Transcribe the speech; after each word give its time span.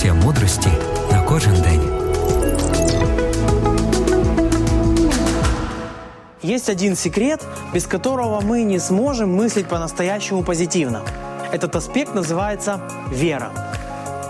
порція 0.00 0.14
мудрості 0.14 0.68
на 1.12 1.22
кожен 1.22 1.54
день. 1.54 1.80
Есть 6.42 6.68
один 6.70 6.96
секрет, 6.96 7.40
без 7.74 7.86
которого 7.86 8.40
мы 8.40 8.62
не 8.62 8.80
сможем 8.80 9.40
мыслить 9.40 9.66
по-настоящему 9.66 10.42
позитивно. 10.42 11.02
Этот 11.52 11.76
аспект 11.76 12.14
называется 12.14 12.80
вера. 13.12 13.50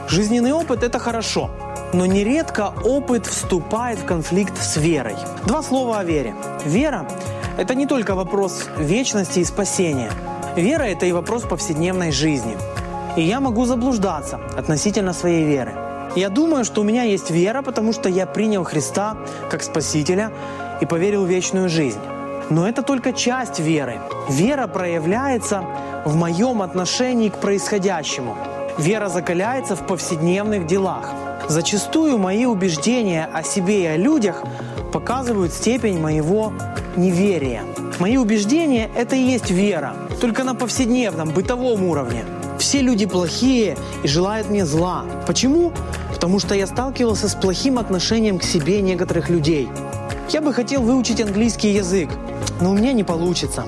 Жизненный 0.09 0.53
опыт– 0.53 0.83
это 0.83 0.99
хорошо, 0.99 1.51
но 1.93 2.07
нередко 2.07 2.73
опыт 2.85 3.27
вступает 3.27 3.99
в 3.99 4.05
конфликт 4.05 4.61
с 4.61 4.77
верой. 4.77 5.17
Два 5.47 5.63
слова 5.63 6.01
о 6.01 6.05
вере. 6.05 6.35
Вера– 6.65 7.07
это 7.59 7.77
не 7.77 7.87
только 7.87 8.17
вопрос 8.17 8.69
вечности 8.79 9.39
и 9.39 9.45
спасения. 9.45 10.11
Вера– 10.57 10.83
это 10.95 11.07
и 11.07 11.13
вопрос 11.13 11.43
повседневной 11.43 12.11
жизни. 12.11 12.57
И 13.17 13.23
я 13.23 13.41
могу 13.41 13.65
заблуждаться 13.65 14.41
относительно 14.57 15.13
своей 15.13 15.45
веры. 15.45 15.73
Я 16.17 16.29
думаю, 16.29 16.65
что 16.65 16.81
у 16.81 16.85
меня 16.85 17.03
есть 17.03 17.31
вера, 17.31 17.63
потому 17.63 17.93
что 17.93 18.09
я 18.09 18.27
принял 18.27 18.65
Христа 18.65 19.17
как 19.51 19.63
Спасителя 19.63 20.33
и 20.81 20.87
поверил 20.87 21.25
в 21.25 21.29
вечную 21.29 21.69
жизнь. 21.69 22.01
Но 22.51 22.69
это 22.69 22.83
только 22.83 23.13
часть 23.13 23.61
веры. 23.61 24.01
Вера 24.29 24.67
проявляется 24.67 25.65
в 26.05 26.17
моем 26.17 26.63
отношении 26.63 27.29
к 27.29 27.37
происходящему. 27.37 28.37
Вера 28.79 29.09
закаляется 29.09 29.77
в 29.77 29.87
повседневных 29.87 30.67
делах. 30.67 31.13
Зачастую 31.49 32.19
мои 32.19 32.45
убеждения 32.45 33.29
о 33.33 33.43
себе 33.43 33.83
и 33.83 33.87
о 33.87 33.97
людях 33.97 34.43
показывают 34.93 35.53
степень 35.53 36.01
моего 36.01 36.53
неверия. 36.97 37.63
Мои 38.01 38.17
убеждения– 38.17 38.91
это 38.97 39.15
и 39.15 39.21
есть 39.21 39.51
вера, 39.51 39.95
только 40.21 40.43
на 40.43 40.55
повседневном, 40.55 41.31
бытовом 41.31 41.85
уровне. 41.85 42.25
Все 42.61 42.83
люди 42.83 43.07
плохие 43.07 43.79
и 44.05 44.07
желают 44.07 44.51
мне 44.51 44.67
зла. 44.67 45.07
Почему? 45.27 45.73
Потому 46.13 46.39
что 46.39 46.55
я 46.55 46.67
сталкивался 46.67 47.27
с 47.27 47.35
плохим 47.35 47.79
отношением 47.79 48.39
к 48.39 48.43
себе 48.43 48.83
некоторых 48.83 49.31
людей. 49.31 49.67
Я 50.29 50.43
бы 50.43 50.53
хотел 50.53 50.83
выучить 50.83 51.23
английский 51.23 51.71
язык, 51.71 52.11
но 52.61 52.73
у 52.73 52.75
меня 52.75 52.93
не 52.93 53.03
получится. 53.03 53.65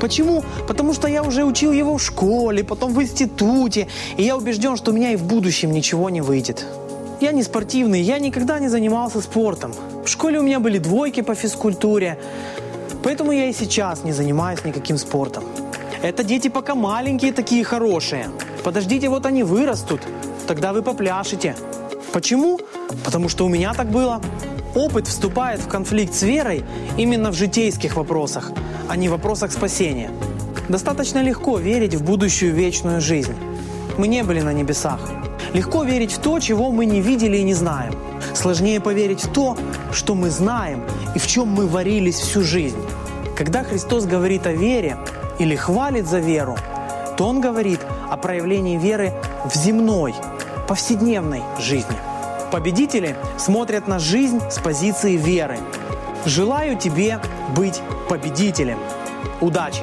Почему? 0.00 0.42
Потому 0.66 0.94
что 0.94 1.06
я 1.06 1.22
уже 1.22 1.44
учил 1.44 1.70
его 1.70 1.98
в 1.98 2.02
школе, 2.02 2.64
потом 2.64 2.94
в 2.94 3.02
институте, 3.02 3.88
и 4.16 4.22
я 4.22 4.38
убежден, 4.38 4.78
что 4.78 4.92
у 4.92 4.94
меня 4.94 5.12
и 5.12 5.16
в 5.16 5.24
будущем 5.24 5.70
ничего 5.70 6.08
не 6.08 6.22
выйдет. 6.22 6.64
Я 7.20 7.32
не 7.32 7.42
спортивный, 7.42 8.00
я 8.00 8.18
никогда 8.18 8.58
не 8.58 8.68
занимался 8.68 9.20
спортом. 9.20 9.74
В 10.02 10.08
школе 10.08 10.40
у 10.40 10.42
меня 10.42 10.60
были 10.60 10.78
двойки 10.78 11.20
по 11.20 11.34
физкультуре, 11.34 12.18
поэтому 13.02 13.32
я 13.32 13.50
и 13.50 13.52
сейчас 13.52 14.02
не 14.02 14.12
занимаюсь 14.12 14.64
никаким 14.64 14.96
спортом. 14.96 15.44
Это 16.02 16.24
дети 16.24 16.48
пока 16.48 16.74
маленькие 16.74 17.30
такие 17.30 17.62
хорошие. 17.62 18.30
Подождите, 18.64 19.10
вот 19.10 19.26
они 19.26 19.42
вырастут, 19.42 20.00
тогда 20.46 20.72
вы 20.72 20.82
попляшете. 20.82 21.54
Почему? 22.12 22.58
Потому 23.04 23.28
что 23.28 23.44
у 23.44 23.48
меня 23.48 23.74
так 23.74 23.90
было. 23.90 24.22
Опыт 24.74 25.06
вступает 25.06 25.60
в 25.60 25.68
конфликт 25.68 26.14
с 26.14 26.22
верой 26.22 26.64
именно 26.96 27.30
в 27.30 27.34
житейских 27.34 27.96
вопросах, 27.96 28.50
а 28.88 28.96
не 28.96 29.08
в 29.08 29.10
вопросах 29.10 29.52
спасения. 29.52 30.10
Достаточно 30.70 31.22
легко 31.22 31.58
верить 31.58 31.94
в 31.94 32.02
будущую 32.02 32.54
вечную 32.54 33.02
жизнь. 33.02 33.34
Мы 33.98 34.08
не 34.08 34.22
были 34.22 34.40
на 34.40 34.54
небесах. 34.54 35.00
Легко 35.52 35.82
верить 35.82 36.12
в 36.12 36.18
то, 36.20 36.38
чего 36.38 36.70
мы 36.70 36.86
не 36.86 37.02
видели 37.02 37.36
и 37.36 37.42
не 37.42 37.54
знаем. 37.54 37.94
Сложнее 38.34 38.80
поверить 38.80 39.24
в 39.24 39.32
то, 39.32 39.58
что 39.92 40.14
мы 40.14 40.30
знаем 40.30 40.82
и 41.14 41.18
в 41.18 41.26
чем 41.26 41.48
мы 41.48 41.66
варились 41.66 42.20
всю 42.20 42.42
жизнь. 42.42 42.78
Когда 43.36 43.64
Христос 43.64 44.06
говорит 44.06 44.46
о 44.46 44.52
вере 44.52 44.96
или 45.40 45.56
хвалит 45.56 46.06
за 46.06 46.20
веру, 46.20 46.56
то 47.16 47.26
Он 47.26 47.40
говорит 47.40 47.80
о 48.08 48.16
проявлении 48.16 48.76
веры 48.76 49.12
в 49.44 49.54
земной, 49.54 50.14
повседневной 50.68 51.42
жизни. 51.58 51.96
Победители 52.52 53.16
смотрят 53.38 53.88
на 53.88 53.98
жизнь 53.98 54.40
с 54.50 54.58
позиции 54.58 55.16
веры. 55.16 55.58
Желаю 56.26 56.76
тебе 56.76 57.18
быть 57.56 57.80
победителем. 58.08 58.78
Удачи! 59.40 59.82